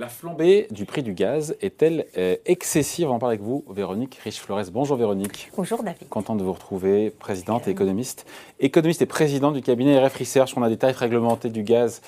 La 0.00 0.08
flambée 0.08 0.66
du 0.70 0.86
prix 0.86 1.02
du 1.02 1.12
gaz 1.12 1.54
est-elle 1.60 2.06
euh, 2.16 2.34
excessive? 2.46 3.10
On 3.10 3.16
en 3.16 3.18
parle 3.18 3.32
avec 3.32 3.42
vous, 3.42 3.66
Véronique 3.68 4.18
Riche-Flores. 4.24 4.70
Bonjour 4.72 4.96
Véronique. 4.96 5.50
Bonjour 5.54 5.82
David. 5.82 6.08
Content 6.08 6.36
de 6.36 6.42
vous 6.42 6.54
retrouver, 6.54 7.10
présidente 7.10 7.68
et 7.68 7.72
économiste. 7.72 8.24
Économiste 8.60 9.02
et 9.02 9.06
présidente 9.06 9.52
du 9.52 9.60
cabinet 9.60 10.02
RF 10.02 10.16
Research. 10.16 10.54
On 10.56 10.62
a 10.62 10.70
des 10.70 10.78
tarifs 10.78 10.96
réglementés 10.96 11.50
du 11.50 11.64
gaz 11.64 12.00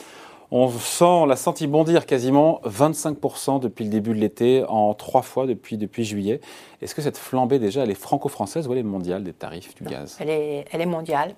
on 0.54 0.68
sent, 0.68 1.04
on 1.04 1.24
l'a 1.24 1.36
senti 1.36 1.66
bondir 1.66 2.04
quasiment 2.04 2.60
25% 2.66 3.58
depuis 3.58 3.84
le 3.84 3.90
début 3.90 4.10
de 4.10 4.20
l'été, 4.20 4.64
en 4.68 4.92
trois 4.92 5.22
fois 5.22 5.46
depuis, 5.46 5.78
depuis 5.78 6.04
juillet. 6.04 6.42
Est-ce 6.82 6.94
que 6.94 7.00
cette 7.00 7.16
flambée, 7.16 7.58
déjà, 7.58 7.84
elle 7.84 7.90
est 7.90 7.94
franco-française 7.94 8.68
ou 8.68 8.72
elle 8.72 8.80
est 8.80 8.82
mondiale 8.82 9.24
des 9.24 9.32
tarifs 9.32 9.74
du 9.74 9.84
gaz? 9.84 10.18
elle 10.20 10.28
est, 10.28 10.66
elle 10.70 10.82
est 10.82 10.86
mondiale. 10.86 11.34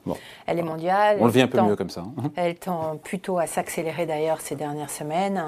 Elle 0.46 0.58
est 0.58 0.62
mondiale. 0.62 1.18
On 1.20 1.26
le 1.26 1.30
vit 1.30 1.42
un 1.42 1.46
peu 1.46 1.60
mieux 1.60 1.76
comme 1.76 1.90
ça. 1.90 2.00
Hein. 2.00 2.30
Elle 2.36 2.56
tend 2.56 2.96
plutôt 2.96 3.38
à 3.38 3.46
s'accélérer 3.46 4.06
d'ailleurs 4.06 4.40
ces 4.40 4.56
dernières 4.56 4.90
semaines. 4.90 5.40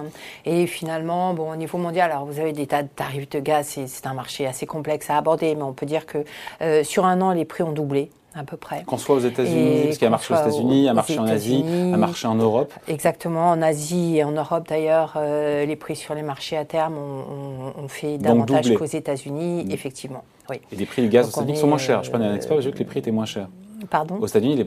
Et 0.44 0.66
finalement, 0.66 1.34
bon, 1.34 1.50
au 1.50 1.56
niveau 1.56 1.78
mondial, 1.78 2.12
alors 2.12 2.24
vous 2.24 2.38
avez 2.38 2.52
des 2.52 2.68
tas 2.68 2.84
de 2.84 2.88
tarifs 2.88 3.28
de 3.30 3.40
gaz, 3.40 3.78
c'est 3.86 4.06
un 4.06 4.14
marché 4.14 4.46
assez 4.46 4.66
complexe 4.66 5.10
à 5.10 5.16
aborder, 5.16 5.54
mais 5.56 5.62
on 5.62 5.72
peut 5.72 5.86
dire 5.86 6.06
que 6.06 6.24
euh, 6.62 6.84
sur 6.84 7.04
un 7.04 7.20
an, 7.20 7.32
les 7.32 7.44
prix 7.44 7.64
ont 7.64 7.72
doublé 7.72 8.10
à 8.36 8.44
peu 8.44 8.56
près. 8.56 8.84
Qu'on 8.84 8.98
soit 8.98 9.16
aux 9.16 9.20
États-Unis, 9.20 9.84
parce 9.84 9.98
qu'il 9.98 10.04
y 10.04 10.06
a 10.06 10.10
marché 10.10 10.34
aux 10.34 10.36
États-Unis, 10.36 10.88
un 10.88 10.94
marché 10.94 11.18
en 11.18 11.26
Asie, 11.26 11.64
un 11.66 11.96
marché 11.96 12.28
en 12.28 12.34
Europe. 12.34 12.72
Exactement, 12.88 13.50
en 13.50 13.62
Asie 13.62 14.18
et 14.18 14.24
en 14.24 14.32
Europe 14.32 14.68
d'ailleurs, 14.68 15.14
euh, 15.16 15.64
les 15.64 15.76
prix 15.76 15.96
sur 15.96 16.14
les 16.14 16.22
marchés 16.22 16.56
à 16.56 16.64
terme 16.64 16.96
ont, 16.96 17.88
fait 17.88 18.18
davantage 18.18 18.74
qu'aux 18.74 18.84
États-Unis, 18.84 19.64
mmh. 19.64 19.70
effectivement. 19.70 20.24
Oui. 20.50 20.60
Et 20.72 20.76
les 20.76 20.86
prix 20.86 21.02
du 21.02 21.08
gaz 21.08 21.26
aux 21.26 21.30
États-Unis 21.30 21.56
sont 21.56 21.68
moins 21.68 21.78
chers. 21.78 22.02
Je 22.04 22.10
connais 22.10 22.26
un 22.26 22.34
expert, 22.34 22.60
j'ai 22.60 22.68
vu 22.68 22.74
que 22.74 22.78
les 22.80 22.84
prix 22.84 22.98
étaient 22.98 23.10
moins 23.10 23.26
chers. 23.26 23.48
Pardon 23.90 24.16
Aux 24.20 24.26
États-Unis, 24.26 24.56
les, 24.56 24.64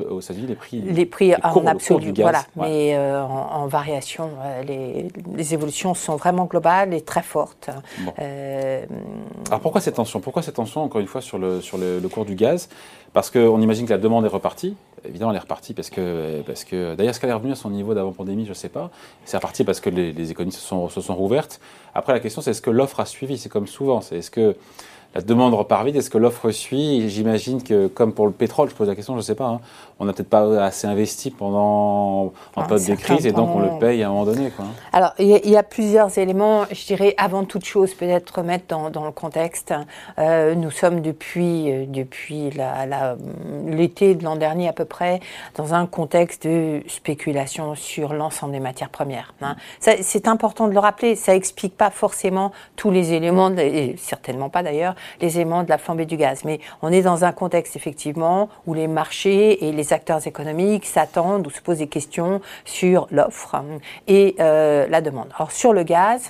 les, 0.48 0.56
prix. 0.56 0.82
Les 0.82 1.06
prix 1.06 1.34
en 1.44 1.66
absolu, 1.66 2.14
voilà. 2.18 2.44
Mais 2.56 2.96
euh, 2.96 3.22
en, 3.22 3.68
variation, 3.68 4.30
euh, 4.44 4.64
les, 4.64 5.54
évolutions 5.54 5.94
sont 5.94 6.16
vraiment 6.16 6.46
globales 6.46 6.94
et 6.94 7.02
très 7.02 7.24
fortes. 7.24 7.70
Alors 8.18 9.62
pourquoi 9.62 9.82
cette 9.82 9.96
tension? 9.96 10.20
Pourquoi 10.20 10.42
cette 10.42 10.56
tension, 10.56 10.84
encore 10.84 11.02
une 11.02 11.08
fois, 11.08 11.22
sur 11.22 11.38
le, 11.38 11.62
sur 11.62 11.78
le 11.78 12.08
cours 12.08 12.26
du 12.26 12.36
gaz? 12.36 12.70
Parce 13.14 13.32
qu'on 13.32 13.62
imagine 13.62 13.86
que 13.86 13.94
la 13.94 13.98
demande 13.98 14.26
est 14.26 14.30
repartie. 14.30 14.76
Évidemment, 15.06 15.32
elle 15.32 15.38
est 15.38 15.42
repartie 15.42 15.74
parce 15.74 15.90
que, 15.90 16.42
parce 16.46 16.64
que 16.64 16.96
d'ailleurs, 16.96 17.12
est-ce 17.12 17.20
qu'elle 17.20 17.30
est 17.30 17.34
revenue 17.34 17.54
à 17.54 17.56
son 17.56 17.70
niveau 17.70 17.94
d'avant-pandémie 17.94 18.44
Je 18.44 18.50
ne 18.50 18.54
sais 18.56 18.70
pas. 18.70 18.92
C'est 19.26 19.38
reparti 19.38 19.64
parce 19.64 19.80
que 19.80 19.90
les, 19.90 20.12
les 20.12 20.32
économies 20.32 20.52
se 20.52 20.62
sont, 20.62 20.90
se 20.90 21.02
sont 21.02 21.16
rouvertes. 21.16 21.60
Après, 21.96 22.14
la 22.14 22.20
question, 22.20 22.42
c'est 22.42 22.52
est-ce 22.52 22.62
que 22.62 22.70
l'offre 22.70 23.00
a 23.00 23.06
suivi? 23.06 23.38
C'est 23.38 23.50
comme 23.50 23.68
souvent. 23.68 24.02
C'est 24.02 24.18
est-ce 24.18 24.30
que 24.30 24.56
la 25.16 25.22
demande 25.22 25.54
repart 25.56 25.86
vite 25.86 25.96
Est-ce 25.96 26.10
que 26.10 26.18
l'offre 26.18 26.52
suit? 26.52 27.10
J'imagine 27.10 27.64
que, 27.64 27.88
comme 27.88 28.14
pour 28.14 28.28
le 28.28 28.32
pétrole, 28.32 28.70
je 28.70 28.76
pose 28.76 28.88
la 28.88 28.96
question, 28.96 29.14
je 29.14 29.20
ne 29.20 29.24
sais 29.24 29.36
pas, 29.36 29.48
hein, 29.48 29.60
on 30.00 30.06
n'a 30.06 30.14
peut-être 30.14 30.30
pas 30.30 30.64
assez 30.64 30.88
investi 30.88 31.32
pendant 31.32 32.32
en 32.56 32.64
période 32.68 32.88
de 32.88 32.96
crise 32.96 33.26
et 33.26 33.32
donc 33.32 33.54
on 33.54 33.60
le 33.60 33.80
paye 33.80 34.04
à 34.04 34.08
un 34.08 34.12
moment 34.12 34.26
donné. 34.26 34.50
Quoi. 34.52 34.66
Alors, 34.94 35.14
il 35.20 35.28
y, 35.28 35.58
a 35.58 35.64
plusieurs 35.64 36.18
éléments. 36.18 36.66
Je 36.72 36.86
dirais, 36.86 37.16
avant 37.18 37.44
toute 37.44 37.66
chose, 37.66 37.94
peut-être 37.94 38.38
remettre 38.38 38.66
dans, 38.68 38.90
dans 38.90 39.06
le 39.06 39.12
contexte. 39.12 39.74
Euh, 40.20 40.56
nous 40.56 40.72
sommes 40.72 41.02
depuis, 41.02 41.72
euh, 41.72 41.86
depuis 41.88 42.52
l'été 43.66 44.16
de 44.16 44.24
l'an 44.24 44.36
dernier 44.36 44.70
à 44.70 44.74
peu 44.74 44.86
près 44.86 45.20
dans 45.56 45.74
un 45.74 45.86
contexte 45.86 46.48
de 46.48 46.82
spéculation 46.88 47.76
sur 47.76 48.14
l'ensemble 48.14 48.54
des 48.54 48.60
matières 48.60 48.90
premières. 48.90 49.34
Hein. 49.42 49.56
C'est 49.80 50.28
important 50.28 50.68
de 50.68 50.74
le 50.74 50.80
rappeler. 50.80 51.16
Ça 51.16 51.36
explique 51.36 51.76
pas 51.76 51.90
forcément 51.90 52.52
tous 52.76 52.92
les 52.92 53.14
éléments, 53.14 53.52
et 53.58 53.96
certainement 53.98 54.50
pas 54.50 54.64
d'ailleurs, 54.64 54.96
les 55.22 55.36
éléments 55.38 55.64
de 55.64 55.70
la 55.70 55.78
flambée 55.78 56.06
du 56.06 56.18
gaz. 56.18 56.44
Mais 56.46 56.60
on 56.82 56.92
est 56.92 57.02
dans 57.02 57.26
un 57.26 57.32
contexte 57.32 57.76
effectivement 57.76 58.50
où 58.66 58.74
les 58.74 58.88
marchés 58.88 59.68
et 59.68 59.72
les 59.72 59.94
acteurs 59.94 60.26
économiques 60.28 60.86
s'attendent 60.86 61.48
ou 61.48 61.50
se 61.50 61.62
posent 61.62 61.80
des 61.80 61.88
questions 61.88 62.42
sur 62.66 63.08
l'offre 63.12 63.56
et 64.08 64.36
euh, 64.40 64.88
la 64.88 65.02
demande. 65.02 65.30
Alors 65.36 65.52
sur 65.52 65.74
le 65.74 65.84
gaz, 65.84 66.30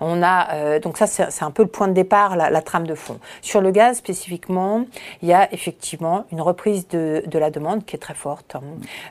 on 0.00 0.22
a 0.22 0.54
euh, 0.54 0.80
donc 0.80 0.96
ça 0.96 1.06
c'est 1.06 1.42
un 1.42 1.50
peu 1.50 1.62
le 1.62 1.68
point 1.68 1.88
de 1.88 1.92
départ, 1.92 2.36
la, 2.36 2.62
trame 2.62 2.86
de 2.86 2.94
fond. 2.94 3.18
Sur 3.42 3.60
le 3.60 3.70
gaz 3.70 3.98
spécifiquement, 3.98 4.84
il 5.22 5.28
y 5.28 5.32
a 5.32 5.52
effectivement 5.52 6.24
une 6.32 6.40
reprise 6.40 6.88
de, 6.88 7.22
de 7.26 7.38
la 7.38 7.50
demande 7.50 7.84
qui 7.84 7.96
est 7.96 7.98
très 7.98 8.14
forte. 8.14 8.56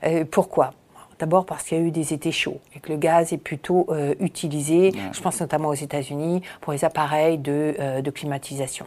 Euh, 0.04 0.26
pourquoi? 0.30 0.72
D'abord 1.20 1.46
parce 1.46 1.64
qu'il 1.66 1.78
y 1.78 1.82
a 1.82 1.84
eu 1.84 1.92
des 1.92 2.14
étés 2.14 2.32
chauds 2.32 2.60
et 2.74 2.80
que 2.80 2.90
le 2.90 2.98
gaz 2.98 3.34
est 3.34 3.38
plutôt 3.38 3.88
euh, 3.90 4.16
utilisé, 4.22 4.94
je 5.12 5.22
pense 5.22 5.42
notamment 5.42 5.68
aux 5.68 5.74
États-Unis, 5.74 6.42
pour 6.62 6.72
les 6.72 6.86
appareils 6.86 7.38
de, 7.38 7.76
euh, 7.78 8.02
de 8.02 8.10
climatisation. 8.10 8.86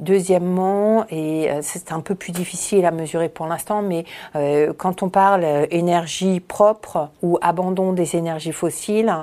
Deuxièmement, 0.00 1.04
et 1.08 1.48
euh, 1.48 1.60
c'est 1.62 1.92
un 1.92 2.00
peu 2.00 2.16
plus 2.16 2.32
difficile 2.32 2.84
à 2.84 2.90
mesurer 2.90 3.28
pour 3.28 3.46
l'instant, 3.46 3.82
mais 3.82 4.04
quand 4.76 5.02
on 5.02 5.08
parle 5.08 5.44
énergie 5.70 6.40
propre 6.40 7.10
ou 7.22 7.38
abandon 7.42 7.92
des 7.92 8.16
énergies 8.16 8.52
fossiles, 8.52 9.14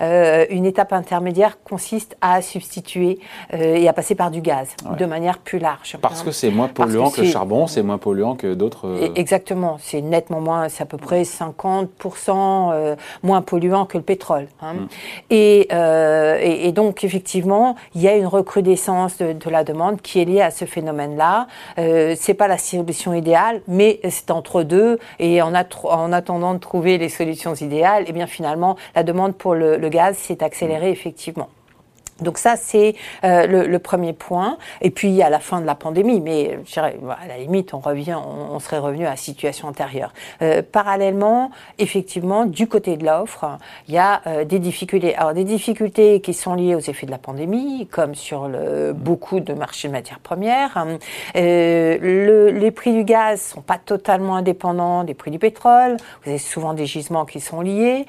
une 0.00 0.66
étape 0.66 0.92
intermédiaire 0.92 1.58
consiste 1.62 2.16
à 2.20 2.42
substituer 2.42 3.18
et 3.52 3.88
à 3.88 3.92
passer 3.92 4.14
par 4.14 4.30
du 4.30 4.40
gaz 4.40 4.68
de 4.98 5.04
manière 5.06 5.38
plus 5.38 5.58
large. 5.58 5.96
Parce 6.00 6.22
que 6.22 6.30
c'est 6.30 6.50
moins 6.50 6.68
polluant 6.68 7.10
que, 7.10 7.16
que 7.16 7.20
le 7.22 7.28
charbon, 7.28 7.66
c'est 7.66 7.82
moins 7.82 7.98
polluant 7.98 8.34
que 8.36 8.54
d'autres. 8.54 9.10
Exactement, 9.14 9.78
c'est 9.80 10.02
nettement 10.02 10.40
moins, 10.40 10.68
c'est 10.68 10.82
à 10.82 10.86
peu 10.86 10.98
près 10.98 11.24
50 11.24 11.95
euh, 12.28 12.96
moins 13.22 13.42
polluant 13.42 13.86
que 13.86 13.98
le 13.98 14.04
pétrole. 14.04 14.48
Hein. 14.60 14.74
Mm. 14.74 14.88
Euh, 15.32 16.38
et, 16.40 16.68
et, 16.68 16.72
donc, 16.72 17.04
effectivement, 17.04 17.76
il 17.94 18.02
y 18.02 18.08
a 18.08 18.16
une 18.16 18.26
recrudescence 18.26 19.18
de, 19.18 19.50
la 19.50 19.64
demande 19.64 20.00
qui 20.00 20.20
est 20.20 20.24
liée 20.24 20.40
à 20.40 20.50
ce 20.50 20.64
phénomène-là. 20.64 21.46
Euh, 21.78 22.14
c'est 22.18 22.34
pas 22.34 22.48
la 22.48 22.58
solution 22.58 23.14
idéale, 23.14 23.60
mais 23.68 24.00
c'est 24.08 24.30
entre 24.30 24.62
deux. 24.62 24.98
Et 25.18 25.42
en, 25.42 25.52
en, 25.54 26.12
attendant 26.12 26.54
de 26.54 26.58
trouver 26.58 26.98
les 26.98 27.08
solutions 27.08 27.54
idéales, 27.54 28.04
et 28.04 28.06
eh 28.08 28.12
bien 28.12 28.26
finalement, 28.26 28.76
la 28.94 29.02
demande 29.02 29.34
pour 29.34 29.54
le, 29.54 29.76
le 29.76 29.88
gaz 29.88 30.16
s'est 30.16 30.42
accélérée, 30.42 30.90
effectivement. 30.90 31.48
Donc 32.20 32.38
ça, 32.38 32.56
c'est 32.56 32.94
euh, 33.24 33.66
le, 33.66 33.78
premier 33.78 34.14
point. 34.14 34.56
Et 34.80 34.90
puis, 34.90 35.20
à 35.22 35.28
la 35.28 35.38
fin 35.38 35.60
de 35.60 35.66
la 35.66 35.74
pandémie, 35.74 36.20
mais 36.20 36.58
je 36.64 36.72
dirais, 36.72 36.96
à 37.22 37.26
la 37.26 37.36
limite, 37.36 37.74
on 37.74 37.78
revient, 37.78 38.16
on, 38.16 38.58
serait 38.58 38.78
revenu 38.78 39.06
à 39.06 39.10
la 39.10 39.16
situation 39.16 39.68
antérieure. 39.68 40.12
Euh, 40.40 40.62
parallèlement, 40.62 41.50
effectivement, 41.78 42.46
du 42.46 42.66
côté 42.68 42.96
de 42.96 43.04
l'offre, 43.04 43.58
il 43.86 43.94
y 43.94 43.98
a 43.98 44.22
euh, 44.26 44.44
des 44.44 44.58
difficultés. 44.58 45.14
Alors, 45.14 45.34
des 45.34 45.44
difficultés 45.44 46.20
qui 46.20 46.32
sont 46.32 46.54
liées 46.54 46.74
aux 46.74 46.80
effets 46.80 47.06
de 47.06 47.10
la 47.10 47.18
pandémie, 47.18 47.86
comme 47.90 48.14
sur 48.14 48.48
le, 48.48 48.92
beaucoup 48.94 49.40
de 49.40 49.52
marchés 49.52 49.88
de 49.88 49.92
matières 49.92 50.20
premières. 50.20 50.86
Le, 51.34 52.50
les 52.50 52.70
prix 52.70 52.94
du 52.94 53.04
gaz 53.04 53.42
sont 53.42 53.60
pas 53.60 53.78
totalement 53.78 54.36
indépendants 54.36 55.04
des 55.04 55.14
prix 55.14 55.30
du 55.30 55.38
pétrole. 55.38 55.98
Vous 56.24 56.30
avez 56.30 56.38
souvent 56.38 56.72
des 56.72 56.86
gisements 56.86 57.26
qui 57.26 57.40
sont 57.40 57.60
liés. 57.60 58.06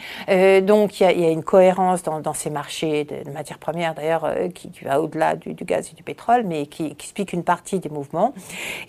donc, 0.61 0.99
il 0.99 1.03
y, 1.03 1.05
a, 1.05 1.11
y, 1.11 1.25
a, 1.25 1.29
une 1.29 1.43
cohérence 1.43 2.03
dans, 2.03 2.19
dans 2.21 2.33
ces 2.33 2.49
marchés 2.49 3.03
de 3.03 3.29
matières 3.31 3.59
premières 3.59 3.96
d'ailleurs 3.97 4.25
euh, 4.25 4.49
qui, 4.49 4.71
va 4.83 5.01
au-delà 5.01 5.35
du, 5.35 5.53
gaz 5.65 5.89
et 5.91 5.95
du 5.95 6.03
pétrole, 6.03 6.43
mais 6.45 6.67
qui, 6.67 6.85
explique 6.85 7.33
une 7.33 7.43
partie 7.43 7.79
des 7.79 7.89
mouvements. 7.89 8.33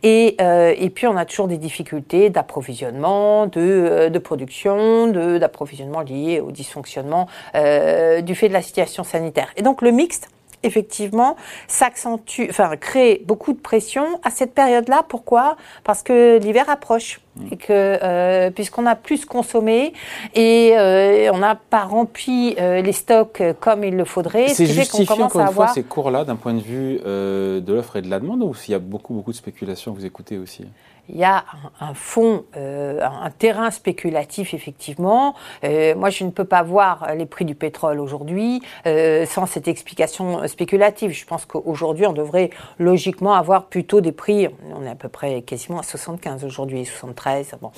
Et, 0.02 0.36
euh, 0.40 0.74
et 0.76 0.90
puis 0.90 1.06
on 1.06 1.16
a 1.16 1.24
toujours 1.24 1.48
des 1.48 1.58
difficultés 1.58 2.30
d'approvisionnement, 2.30 3.46
de, 3.46 3.60
euh, 3.60 4.10
de, 4.10 4.18
production, 4.18 5.08
d'approvisionnement 5.08 6.00
liés 6.00 6.40
au 6.40 6.52
dysfonctionnement 6.52 7.26
du 7.54 8.34
fait 8.34 8.48
de 8.48 8.52
la 8.52 8.62
situation 8.62 9.04
sanitaire. 9.04 9.48
Et 9.56 9.62
donc 9.62 9.82
le 9.82 9.90
mixte 9.90 10.28
effectivement, 10.64 11.36
s'accentue, 11.68 12.46
enfin, 12.50 12.76
crée 12.76 13.22
beaucoup 13.26 13.52
de 13.52 13.60
pression 13.60 14.20
à 14.24 14.30
cette 14.30 14.54
période-là. 14.54 15.04
Pourquoi? 15.08 15.56
Parce 15.84 16.02
que 16.02 16.38
l'hiver 16.38 16.68
approche. 16.68 17.20
Et 17.50 17.56
que 17.56 17.68
euh, 17.70 18.50
puisqu'on 18.50 18.86
a 18.86 18.96
plus 18.96 19.24
consommé 19.24 19.92
et 20.34 20.72
euh, 20.76 21.30
on 21.32 21.38
n'a 21.38 21.54
pas 21.54 21.84
rempli 21.84 22.54
euh, 22.58 22.80
les 22.82 22.92
stocks 22.92 23.42
comme 23.60 23.84
il 23.84 23.96
le 23.96 24.04
faudrait, 24.04 24.48
c'est 24.48 24.66
justifié 24.66 25.22
encore 25.22 25.40
une 25.40 25.48
fois 25.48 25.68
ces 25.68 25.82
cours-là 25.82 26.24
d'un 26.24 26.36
point 26.36 26.54
de 26.54 26.60
vue 26.60 26.98
de 26.98 27.72
l'offre 27.72 27.96
et 27.96 28.02
de 28.02 28.10
la 28.10 28.20
demande 28.20 28.42
ou 28.42 28.54
s'il 28.54 28.72
y 28.72 28.74
a 28.74 28.78
beaucoup 28.78 29.14
beaucoup 29.14 29.32
de 29.32 29.36
spéculation 29.36 29.92
vous 29.92 30.04
écoutez 30.04 30.38
aussi? 30.38 30.64
Il 31.10 31.16
y 31.16 31.24
a 31.24 31.44
un, 31.80 31.94
fond, 31.94 32.44
euh, 32.56 33.00
un 33.02 33.30
terrain 33.30 33.70
spéculatif 33.70 34.52
effectivement. 34.52 35.34
Euh, 35.64 35.94
moi, 35.94 36.10
je 36.10 36.24
ne 36.24 36.30
peux 36.30 36.44
pas 36.44 36.62
voir 36.62 37.14
les 37.16 37.24
prix 37.24 37.46
du 37.46 37.54
pétrole 37.54 37.98
aujourd'hui 37.98 38.60
euh, 38.86 39.24
sans 39.24 39.46
cette 39.46 39.68
explication 39.68 40.46
spéculative. 40.46 41.12
Je 41.12 41.24
pense 41.24 41.46
qu'aujourd'hui, 41.46 42.06
on 42.06 42.12
devrait 42.12 42.50
logiquement 42.78 43.34
avoir 43.34 43.66
plutôt 43.66 44.02
des 44.02 44.12
prix. 44.12 44.48
On 44.76 44.84
est 44.84 44.90
à 44.90 44.94
peu 44.94 45.08
près 45.08 45.40
quasiment 45.42 45.78
à 45.78 45.82
75 45.82 46.44
aujourd'hui, 46.44 46.84
73 46.84 47.27
bon, 47.60 47.70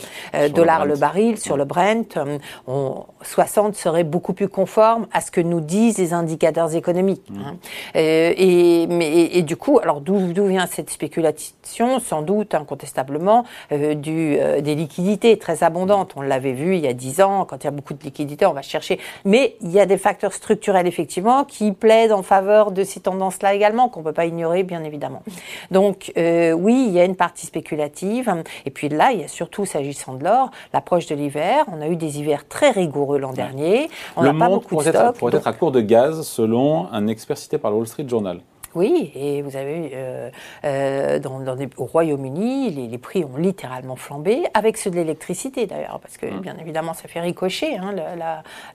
dollars 0.55 0.87
le, 0.87 0.97
baril 0.97 1.39
sur 1.39 1.57
le 1.57 1.65
Brent. 1.65 2.19
On, 2.67 3.05
60 3.23 3.75
serait 3.75 4.05
beaucoup 4.05 4.33
plus 4.33 4.49
conforme 4.49 5.07
à 5.13 5.21
ce 5.21 5.31
que 5.31 5.41
nous 5.41 5.61
disent 5.61 5.99
les 5.99 6.13
indicateurs 6.13 6.75
économiques. 6.75 7.29
Mmh. 7.31 7.41
Hein. 7.41 7.57
et, 7.95 8.87
mais, 8.89 9.25
et, 9.33 9.43
du 9.43 9.57
coup, 9.57 9.79
alors 9.79 10.01
d'où 10.01 10.19
vient 10.47 10.67
cette 10.67 10.91
spéculation? 10.91 12.01
Sans 12.01 12.23
doute, 12.23 12.55
incontestablement 12.55 13.45
euh, 13.73 13.95
du, 13.95 14.37
euh, 14.39 14.61
des 14.61 14.75
liquidités 14.75 15.39
très 15.39 15.63
abondantes. 15.63 16.13
On 16.17 16.23
l'avait 16.23 16.53
vu 16.53 16.77
il 16.77 16.81
y 16.81 16.89
a 16.89 16.93
10 16.93 17.21
ans, 17.21 17.45
quand 17.45 17.63
il 17.63 17.65
y 17.65 17.69
a 17.69 17.73
beaucoup 17.73 17.95
de 17.95 18.03
liquidités, 18.03 18.47
on 18.47 18.53
va 18.53 18.63
chercher. 18.63 18.99
Mais 19.25 19.57
il 19.61 19.71
y 19.71 19.81
a 19.81 19.87
des 19.87 19.99
facteurs 19.99 20.33
structurels, 20.33 20.87
effectivement, 20.87 21.45
qui 21.45 21.73
plaident 21.73 22.13
en 22.13 22.23
faveur 22.23 22.73
de 22.73 22.85
ces 22.85 23.01
tendances-là 23.01 23.55
également, 23.55 23.89
qu'on 23.89 24.01
ne 24.01 24.05
peut 24.05 24.13
pas 24.13 24.27
ignorer, 24.27 24.63
bien 24.63 24.83
évidemment. 24.85 25.23
Donc, 25.71 26.13
euh, 26.17 26.53
oui, 26.53 26.87
il 26.89 26.93
y 26.93 27.01
a 27.01 27.05
une 27.05 27.17
partie 27.17 27.47
spéculative. 27.47 28.33
Et 28.65 28.71
puis 28.71 28.89
là, 28.89 29.13
il 29.13 29.21
y 29.21 29.25
a 29.25 29.29
surtout 29.31 29.67
s'agissant 29.67 30.15
de 30.15 30.25
l'or, 30.25 30.51
l'approche 30.73 31.07
de 31.07 31.15
l'hiver. 31.15 31.65
On 31.73 31.81
a 31.81 31.89
eu 31.89 31.97
des 31.97 32.19
hivers 32.19 32.47
très 32.47 32.71
rigoureux 32.71 33.19
l'an 33.19 33.33
dernier. 33.33 33.89
On 34.17 34.23
n'a 34.23 34.35
pas 34.35 34.49
beaucoup 34.49 34.77
de 34.77 34.83
stock. 34.83 35.17
Pourrait 35.17 35.37
être 35.37 35.47
à 35.47 35.53
court 35.53 35.73
de 35.73 35.81
gaz, 35.81 36.23
selon 36.23 36.91
un 36.93 37.07
expert 37.07 37.39
cité 37.39 37.59
par 37.59 37.71
le 37.71 37.79
Wall 37.79 37.87
Street 37.87 38.09
Journal. 38.09 38.41
Oui, 38.75 39.11
et 39.17 39.43
vous 39.43 39.57
avez 39.57 39.91
euh, 39.95 40.31
euh, 40.65 41.19
dans, 41.19 41.45
au 41.77 41.85
Royaume-Uni, 41.87 42.71
les, 42.71 42.99
prix 42.99 43.25
ont 43.25 43.37
littéralement 43.37 43.97
flambé, 43.97 44.45
avec 44.55 44.77
ceux 44.77 44.91
de 44.91 44.97
l'électricité 44.97 45.67
d'ailleurs, 45.67 45.99
parce 46.01 46.17
que 46.17 46.27
mmh. 46.27 46.41
bien 46.41 46.57
évidemment 46.61 46.95
ça 46.95 47.09
fait 47.09 47.21
ricocher. 47.21 47.77
Hein, 47.77 47.95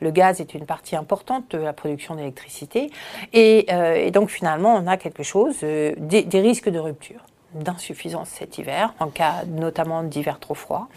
le, 0.01 0.11
gaz 0.11 0.41
est 0.41 0.53
une 0.53 0.65
partie 0.65 0.95
importante 0.95 1.51
de 1.51 1.59
la 1.59 1.71
production 1.71 2.15
d'électricité, 2.15 2.89
et, 3.31 3.67
euh, 3.71 4.09
donc 4.09 4.29
finalement 4.29 4.75
on 4.75 4.87
a 4.87 4.97
quelque 4.97 5.23
chose, 5.23 5.59
des 5.61 6.41
risques 6.41 6.69
de 6.69 6.79
rupture 6.79 7.21
d'insuffisance 7.55 8.29
cet 8.29 8.57
hiver, 8.57 8.93
en 8.99 9.07
cas 9.07 9.45
notamment 9.47 10.03
d'hiver 10.03 10.39
trop 10.39 10.53
froid, 10.53 10.87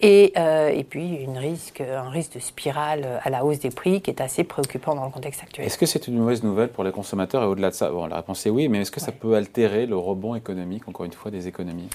et, 0.00 0.32
euh, 0.36 0.68
et 0.68 0.84
puis 0.84 1.16
une 1.16 1.38
risque, 1.38 1.80
un 1.80 2.08
risque 2.10 2.34
de 2.34 2.40
spirale 2.40 3.20
à 3.22 3.30
la 3.30 3.44
hausse 3.44 3.60
des 3.60 3.70
prix 3.70 4.00
qui 4.00 4.10
est 4.10 4.20
assez 4.20 4.44
préoccupant 4.44 4.94
dans 4.94 5.04
le 5.04 5.10
contexte 5.10 5.42
actuel. 5.42 5.66
Est-ce 5.66 5.78
que 5.78 5.86
c'est 5.86 6.08
une 6.08 6.18
mauvaise 6.18 6.42
nouvelle 6.42 6.68
pour 6.68 6.84
les 6.84 6.92
consommateurs 6.92 7.42
et 7.42 7.46
au-delà 7.46 7.70
de 7.70 7.74
ça 7.74 7.90
bon, 7.90 8.06
La 8.06 8.16
réponse 8.16 8.44
est 8.46 8.50
oui, 8.50 8.68
mais 8.68 8.80
est-ce 8.80 8.90
que 8.90 9.00
ça 9.00 9.12
peut 9.12 9.34
altérer 9.34 9.86
le 9.86 9.96
rebond 9.96 10.34
économique, 10.34 10.88
encore 10.88 11.06
une 11.06 11.12
fois, 11.12 11.30
des 11.30 11.46
économies? 11.48 11.88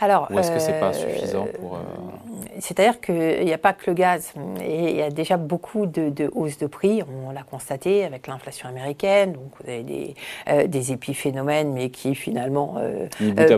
Alors, 0.00 0.28
Ou 0.30 0.38
est-ce 0.38 0.50
que 0.50 0.58
ce 0.58 0.70
n'est 0.70 0.80
pas 0.80 0.94
euh, 0.94 1.14
suffisant 1.14 1.46
pour... 1.60 1.76
Euh, 1.76 1.80
c'est-à-dire 2.58 3.00
qu'il 3.00 3.44
n'y 3.44 3.52
a 3.52 3.58
pas 3.58 3.72
que 3.72 3.90
le 3.90 3.94
gaz, 3.94 4.32
et 4.62 4.90
il 4.90 4.96
y 4.96 5.02
a 5.02 5.10
déjà 5.10 5.36
beaucoup 5.36 5.86
de, 5.86 6.08
de 6.08 6.30
hausses 6.32 6.58
de 6.58 6.66
prix, 6.66 7.02
on 7.26 7.30
l'a 7.30 7.42
constaté 7.42 8.04
avec 8.04 8.26
l'inflation 8.26 8.68
américaine, 8.68 9.32
donc 9.32 9.50
vous 9.60 9.70
avez 9.70 9.82
des, 9.82 10.14
des 10.66 10.92
épiphénomènes, 10.92 11.72
mais 11.72 11.90
qui 11.90 12.14
finalement 12.14 12.76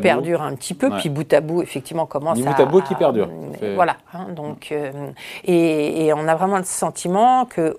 perdure 0.02 0.42
un 0.42 0.54
petit 0.54 0.74
peu, 0.74 0.90
puis 0.90 1.08
bout 1.08 1.32
à 1.32 1.40
bout, 1.40 1.62
effectivement, 1.62 2.06
commence 2.06 2.38
à... 2.38 2.42
bout 2.42 2.62
à 2.62 2.64
bout 2.66 2.80
qui 2.82 2.94
perdure. 2.94 3.28
Voilà. 3.74 3.96
Hein, 4.12 4.26
donc, 4.34 4.68
euh, 4.72 4.90
et, 5.44 6.06
et, 6.06 6.12
on 6.12 6.28
a 6.28 6.34
vraiment 6.34 6.58
le 6.58 6.64
sentiment 6.64 7.46
que 7.46 7.76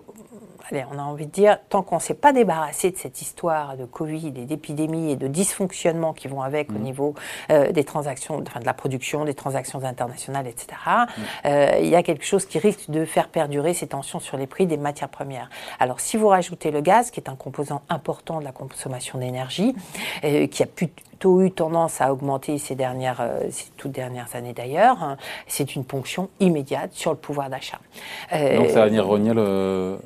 on 0.72 0.98
a 0.98 1.02
envie 1.02 1.26
de 1.26 1.32
dire, 1.32 1.58
tant 1.70 1.82
qu'on 1.82 1.96
ne 1.96 2.02
s'est 2.02 2.14
pas 2.14 2.34
débarrassé 2.34 2.92
de 2.92 2.98
cette 2.98 3.22
histoire 3.22 3.78
de 3.78 3.86
Covid 3.86 4.28
et 4.28 4.46
d'épidémie 4.46 5.12
et 5.12 5.16
de 5.16 5.28
dysfonctionnement 5.28 6.14
qui 6.14 6.28
vont 6.28 6.42
avec 6.42 6.72
au 6.72 6.76
mmh. 6.76 6.80
niveau 6.80 7.16
euh, 7.52 7.72
des 7.72 7.84
transactions, 7.84 8.42
enfin 8.46 8.60
de 8.60 8.66
la 8.66 8.74
production, 8.74 9.26
des 9.26 9.34
transactions 9.34 9.84
internationales, 9.84 10.48
etc., 10.48 10.68
mmh. 10.76 11.22
euh, 11.46 11.80
il 11.82 11.90
y 11.90 11.96
a 11.96 12.04
quelque 12.04 12.26
chose 12.26 12.46
qui 12.46 12.60
risque 12.60 12.90
de 12.90 13.06
faire 13.06 13.28
perdurer 13.28 13.74
ces 13.74 13.88
tensions 13.88 14.20
sur 14.20 14.38
les 14.38 14.48
prix 14.48 14.66
des 14.66 14.78
matières 14.78 15.10
premières. 15.10 15.50
Alors, 15.80 16.00
si 16.00 16.18
vous 16.18 16.28
rajoutez 16.28 16.72
le 16.72 16.82
gaz, 16.82 17.12
qui 17.12 17.20
est 17.20 17.30
un 17.30 17.36
composant 17.36 17.82
important 17.90 18.40
de 18.40 18.46
la 18.46 18.52
consommation 18.52 19.20
d'énergie, 19.20 19.76
euh, 20.24 20.48
qui 20.48 20.64
a 20.64 20.66
plutôt 20.66 21.42
eu 21.42 21.52
tendance 21.52 22.02
à 22.02 22.12
augmenter 22.12 22.58
ces, 22.58 22.76
dernières, 22.76 23.26
ces 23.50 23.66
toutes 23.78 23.92
dernières 23.92 24.36
années 24.36 24.54
d'ailleurs, 24.54 25.02
hein, 25.02 25.18
c'est 25.48 25.76
une 25.76 25.86
ponction 25.86 26.30
immédiate 26.40 26.92
sur 26.94 27.12
le 27.12 27.18
pouvoir 27.18 27.50
d'achat. 27.50 27.80
Donc 28.32 28.70
ça 28.70 28.82
va 28.82 28.88
venir 28.88 29.06
rogner 29.06 29.34
le, 29.34 29.98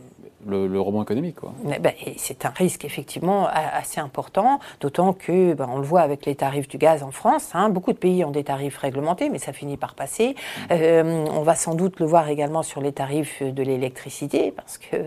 le, 0.48 0.68
le 0.68 0.80
rebond 0.80 1.04
économique. 1.04 1.38
Ben, 1.64 1.94
c'est 2.18 2.46
un 2.46 2.50
risque 2.50 2.86
effectivement 2.86 3.48
assez 3.48 4.00
important, 4.00 4.60
d'autant 4.82 5.14
que 5.14 5.54
ben, 5.54 5.68
on 5.72 5.78
le 5.78 5.84
voit 5.84 6.02
avec 6.02 6.26
les 6.26 6.36
tarifs 6.36 6.68
du 6.68 6.78
gaz 6.78 7.04
en 7.04 7.12
France. 7.12 7.52
Hein, 7.54 7.70
beaucoup 7.70 7.94
de 7.94 7.98
pays 7.98 8.24
ont 8.24 8.32
des 8.32 8.44
tarifs 8.44 8.78
réglementés, 8.78 9.30
mais 9.30 9.40
ça 9.40 9.54
finit 9.54 9.78
par 9.78 9.96
passer. 9.96 10.30
Mm. 10.30 10.72
Euh, 10.72 11.26
on 11.32 11.42
va 11.42 11.56
sans 11.56 11.76
doute 11.76 12.00
le 12.00 12.06
voir 12.06 12.30
également 12.30 12.64
sur 12.64 12.82
les 12.82 12.92
tarifs 12.92 13.44
de 13.44 13.64
l'électricité, 13.64 14.52
parce 14.52 14.78
que 14.78 14.98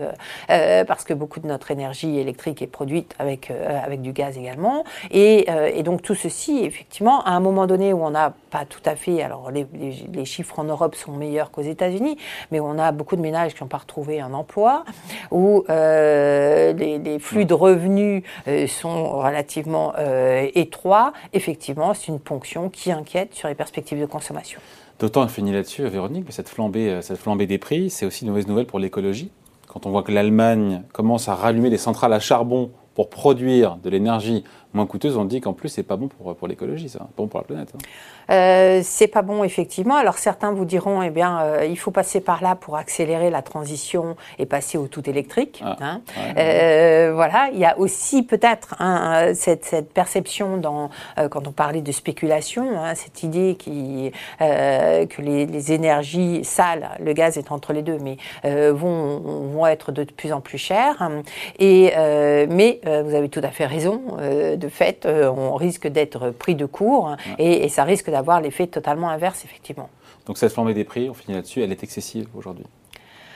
euh, 0.49 0.83
parce 0.85 1.03
que 1.03 1.13
beaucoup 1.13 1.39
de 1.39 1.47
notre 1.47 1.71
énergie 1.71 2.17
électrique 2.17 2.61
est 2.61 2.67
produite 2.67 3.15
avec 3.19 3.51
euh, 3.51 3.79
avec 3.83 4.01
du 4.01 4.13
gaz 4.13 4.37
également. 4.37 4.83
Et, 5.09 5.47
et, 5.75 5.83
donc 5.83 6.01
tout 6.01 6.15
ceci, 6.15 6.63
effectivement, 6.63 7.23
à 7.23 7.31
un 7.31 7.39
moment 7.39 7.67
donné 7.67 7.93
où 7.93 8.03
on 8.03 8.11
n'a 8.11 8.33
pas 8.49 8.65
tout 8.65 8.81
à 8.85 8.95
fait, 8.95 9.21
alors 9.21 9.51
les, 9.51 9.65
les, 10.13 10.25
chiffres 10.25 10.59
en 10.59 10.63
Europe 10.63 10.95
sont 10.95 11.13
meilleurs 11.13 11.51
qu'aux 11.51 11.61
États-Unis, 11.61 12.17
mais 12.51 12.59
on 12.59 12.77
a 12.77 12.91
beaucoup 12.91 13.15
de 13.15 13.21
ménages 13.21 13.53
qui 13.53 13.63
n'ont 13.63 13.69
pas 13.69 13.77
retrouvé 13.77 14.19
un 14.21 14.33
emploi 14.33 14.83
où 15.31 15.63
euh, 15.69 16.73
les, 16.73 17.19
flux 17.19 17.45
de 17.45 17.53
revenus 17.53 18.23
euh, 18.47 18.67
sont 18.67 19.17
relativement 19.17 19.93
euh, 19.97 20.47
étroits, 20.53 21.13
effectivement, 21.33 21.93
c'est 21.93 22.07
une 22.07 22.19
ponction 22.19 22.69
qui 22.69 22.91
inquiète 22.91 23.33
sur 23.33 23.47
les 23.47 23.55
perspectives 23.55 23.99
de 23.99 24.05
consommation. 24.05 24.59
D'autant, 24.99 25.23
on 25.23 25.27
finit 25.27 25.51
là-dessus, 25.51 25.83
Véronique, 25.87 26.25
mais 26.25 26.31
cette 26.31 26.49
flambée, 26.49 26.99
cette 27.01 27.17
flambée 27.17 27.47
des 27.47 27.57
prix, 27.57 27.89
c'est 27.89 28.05
aussi 28.05 28.23
une 28.23 28.29
mauvaise 28.29 28.47
nouvelle 28.47 28.67
pour 28.67 28.77
l'écologie. 28.77 29.31
Quand 29.67 29.85
on 29.85 29.89
voit 29.89 30.03
que 30.03 30.11
l'Allemagne 30.11 30.83
commence 30.91 31.27
à 31.27 31.33
rallumer 31.33 31.69
des 31.69 31.77
centrales 31.77 32.13
à 32.13 32.19
charbon 32.19 32.71
pour 32.93 33.09
produire 33.09 33.77
de 33.77 33.89
l'énergie 33.89 34.43
moins 34.73 34.85
coûteuse, 34.85 35.17
on 35.17 35.25
dit 35.25 35.41
qu'en 35.41 35.53
plus, 35.53 35.69
c'est 35.69 35.83
pas 35.83 35.97
bon 35.97 36.07
pour, 36.07 36.35
pour 36.35 36.47
l'écologie, 36.47 36.89
ça, 36.89 36.99
pas 36.99 37.09
bon 37.17 37.27
pour 37.27 37.39
la 37.39 37.45
planète. 37.45 37.73
Hein. 37.75 37.79
Euh, 38.31 38.81
c'est 38.83 39.07
pas 39.07 39.21
bon, 39.21 39.43
effectivement. 39.43 39.95
Alors 39.95 40.17
certains 40.17 40.51
vous 40.51 40.65
diront, 40.65 41.01
eh 41.01 41.09
bien, 41.09 41.41
euh, 41.41 41.65
il 41.65 41.77
faut 41.77 41.91
passer 41.91 42.21
par 42.21 42.41
là 42.41 42.55
pour 42.55 42.77
accélérer 42.77 43.29
la 43.29 43.41
transition 43.41 44.15
et 44.39 44.45
passer 44.45 44.77
au 44.77 44.87
tout 44.87 45.09
électrique. 45.09 45.61
Ah, 45.65 45.77
hein. 45.81 46.01
euh, 46.37 47.11
voilà, 47.13 47.49
il 47.53 47.59
y 47.59 47.65
a 47.65 47.77
aussi 47.77 48.23
peut-être 48.23 48.75
cette, 49.33 49.65
cette, 49.65 49.91
perception 49.93 50.57
dans, 50.57 50.89
quand 51.29 51.47
on 51.47 51.51
parlait 51.51 51.81
de 51.81 51.91
spéculation, 51.91 52.79
hein, 52.79 52.95
cette 52.95 53.23
idée 53.23 53.55
qui, 53.55 54.11
que 54.39 55.21
les, 55.21 55.45
les, 55.45 55.71
énergies 55.71 56.43
sales, 56.43 56.89
le 56.99 57.13
gaz 57.13 57.37
est 57.37 57.51
entre 57.51 57.73
les 57.73 57.81
deux, 57.81 57.97
mais 57.99 58.17
vont, 58.43 59.19
vont 59.19 59.67
être 59.67 59.91
de 59.91 60.03
plus 60.03 60.31
en 60.31 60.41
plus 60.41 60.57
chères. 60.57 61.09
Et, 61.59 61.91
mais 62.49 62.79
vous 62.83 63.15
avez 63.15 63.29
tout 63.29 63.41
à 63.43 63.49
fait 63.49 63.65
raison 63.65 64.01
de 64.61 64.69
fait, 64.69 65.05
euh, 65.05 65.29
on 65.29 65.55
risque 65.55 65.87
d'être 65.87 66.29
pris 66.29 66.55
de 66.55 66.65
court 66.65 67.15
et, 67.37 67.67
ça 67.69 67.83
risque 67.83 68.09
d'avoir 68.09 68.39
l'effet 68.39 68.67
totalement 68.67 69.09
inverse, 69.09 69.43
effectivement. 69.43 69.89
Donc 70.25 70.37
cette 70.37 70.53
flambée 70.53 70.73
des 70.73 70.83
prix, 70.83 71.09
on 71.09 71.13
finit 71.13 71.35
là-dessus, 71.35 71.61
elle 71.61 71.71
est 71.71 71.83
excessive 71.83 72.27
aujourd'hui 72.35 72.65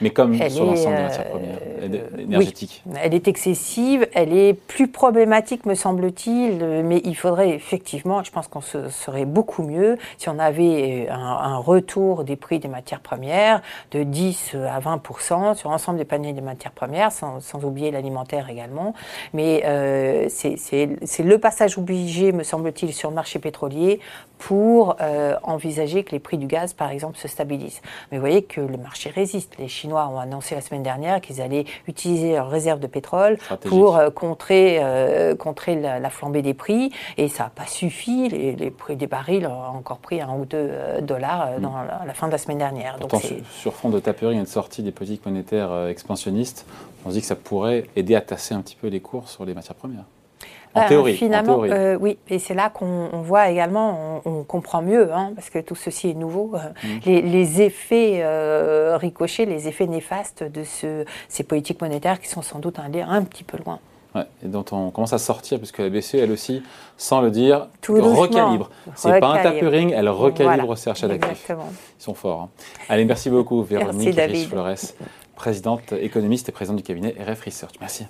mais 0.01 0.09
comme 0.09 0.35
sur 0.49 0.65
l'ensemble 0.65 0.95
des 0.95 1.01
matières 1.03 1.29
premières 1.29 1.57
euh, 1.81 2.17
énergétiques. 2.17 2.83
elle 3.01 3.13
est 3.13 3.27
excessive, 3.27 4.07
elle 4.13 4.33
est 4.33 4.53
plus 4.53 4.87
problématique, 4.87 5.65
me 5.65 5.75
semble-t-il, 5.75 6.83
mais 6.83 7.01
il 7.05 7.15
faudrait 7.15 7.49
effectivement, 7.49 8.23
je 8.23 8.31
pense 8.31 8.47
qu'on 8.47 8.61
serait 8.61 9.25
beaucoup 9.25 9.63
mieux 9.63 9.97
si 10.17 10.29
on 10.29 10.39
avait 10.39 11.07
un, 11.09 11.57
retour 11.57 12.23
des 12.23 12.35
prix 12.35 12.59
des 12.59 12.67
matières 12.67 12.99
premières 12.99 13.61
de 13.91 14.03
10 14.03 14.55
à 14.69 14.79
20% 14.79 15.55
sur 15.55 15.69
l'ensemble 15.69 15.97
des 15.97 16.05
paniers 16.05 16.33
des 16.33 16.41
matières 16.41 16.71
premières, 16.71 17.11
sans, 17.11 17.39
oublier 17.63 17.91
l'alimentaire 17.91 18.49
également. 18.49 18.93
Mais 19.33 19.63
euh, 19.65 20.27
c'est 20.29 21.23
le 21.23 21.37
passage 21.37 21.77
obligé, 21.77 22.31
me 22.31 22.43
semble-t-il, 22.43 22.93
sur 22.93 23.09
le 23.09 23.15
marché 23.15 23.39
pétrolier 23.39 23.99
pour 24.37 24.97
euh, 25.01 25.35
envisager 25.43 26.03
que 26.03 26.11
les 26.11 26.19
prix 26.19 26.37
du 26.37 26.47
gaz, 26.47 26.73
par 26.73 26.91
exemple, 26.91 27.17
se 27.17 27.27
stabilisent. 27.27 27.81
Mais 28.11 28.17
vous 28.17 28.21
voyez 28.21 28.43
que 28.43 28.61
le 28.61 28.77
marché 28.77 29.09
résiste. 29.09 29.55
Les 29.59 29.67
Chinois 29.67 29.84
ont 29.93 30.19
annoncé 30.19 30.55
la 30.55 30.61
semaine 30.61 30.83
dernière 30.83 31.21
qu'ils 31.21 31.41
allaient 31.41 31.65
utiliser 31.87 32.33
leurs 32.33 32.49
réserves 32.49 32.79
de 32.79 32.87
pétrole 32.87 33.37
pour 33.65 33.97
euh, 33.97 34.09
contrer, 34.09 34.79
euh, 34.81 35.35
contrer 35.35 35.75
la, 35.75 36.09
flambée 36.09 36.41
des 36.41 36.53
prix. 36.53 36.91
Et 37.17 37.27
ça 37.27 37.45
n'a 37.45 37.49
pas 37.49 37.65
suffi. 37.65 38.29
Les, 38.29 38.71
prix 38.71 38.95
des 38.95 39.07
barils 39.07 39.47
ont 39.47 39.77
encore 39.77 39.99
pris 39.99 40.21
un 40.21 40.33
ou 40.33 40.45
deux 40.45 40.71
dollars 41.01 41.57
mm. 41.57 41.61
dans 41.61 41.73
la, 42.05 42.13
fin 42.13 42.27
de 42.27 42.31
la 42.31 42.37
semaine 42.37 42.57
dernière. 42.57 42.97
Donc 42.99 43.11
sur, 43.51 43.73
fond 43.73 43.89
de 43.89 43.99
taperie 43.99 44.37
et 44.37 44.41
de 44.41 44.45
sortie 44.45 44.83
des 44.83 44.91
politiques 44.91 45.25
monétaires 45.25 45.87
expansionnistes, 45.87 46.65
on 47.05 47.09
se 47.09 47.15
dit 47.15 47.21
que 47.21 47.27
ça 47.27 47.35
pourrait 47.35 47.85
aider 47.95 48.15
à 48.15 48.21
tasser 48.21 48.53
un 48.53 48.61
petit 48.61 48.75
peu 48.75 48.87
les 48.87 48.99
cours 48.99 49.29
sur 49.29 49.45
les 49.45 49.53
matières 49.53 49.75
premières. 49.75 50.05
En 50.75 50.81
euh, 50.81 50.87
théorie. 50.87 51.15
Finalement, 51.15 51.63
euh, 51.63 51.97
oui. 51.99 52.17
Et 52.29 52.37
c'est 52.37 52.53
là 52.53 52.69
qu'on 52.69 53.07
voit 53.23 53.49
également, 53.49 54.21
on, 54.25 54.43
comprend 54.43 54.81
mieux, 54.81 55.11
hein, 55.13 55.31
parce 55.35 55.49
que 55.49 55.59
tout 55.59 55.75
ceci 55.75 56.09
est 56.09 56.13
nouveau, 56.13 56.53
euh, 56.55 56.59
mm. 56.83 57.29
les, 57.31 57.61
effets 57.61 58.23
ricochés, 58.97 59.45
les 59.45 59.67
effets 59.67 59.87
néfastes 59.87 60.43
de 60.43 60.63
ce, 60.63 61.05
ces 61.29 61.43
politiques 61.43 61.81
monétaires 61.81 62.19
qui 62.19 62.27
sont 62.27 62.41
sans 62.41 62.59
doute 62.59 62.77
un, 62.79 62.91
un 63.07 63.23
petit 63.23 63.43
peu 63.43 63.57
loin. 63.63 63.79
Ouais, 64.13 64.25
et 64.43 64.47
dont 64.47 64.63
on 64.71 64.91
commence 64.91 65.13
à 65.13 65.17
sortir, 65.17 65.57
puisque 65.57 65.79
la 65.79 65.89
BCE, 65.89 66.15
elle 66.15 66.31
aussi, 66.31 66.63
sans 66.97 67.21
le 67.21 67.31
dire, 67.31 67.67
recalibre. 67.87 68.69
C'est 68.95 69.19
pas 69.19 69.27
un 69.27 69.43
tapering, 69.43 69.91
elle 69.91 70.09
recalibre 70.09 70.65
voilà, 70.65 70.75
ses 70.75 70.89
achats 70.89 71.07
d'actifs. 71.07 71.49
Ils 71.49 72.03
sont 72.03 72.13
forts. 72.13 72.43
Hein. 72.43 72.49
Allez, 72.87 73.05
merci 73.05 73.29
beaucoup, 73.29 73.63
Véronique 73.63 74.47
Flores, 74.47 74.93
présidente 75.35 75.93
économiste 75.93 76.47
et 76.47 76.51
présidente 76.53 76.77
du 76.77 76.83
cabinet 76.83 77.13
RF 77.19 77.41
Research. 77.41 77.73
Merci. 77.81 78.05